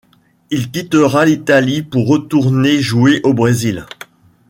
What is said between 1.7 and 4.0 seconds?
pour retourner jouer au Brésil.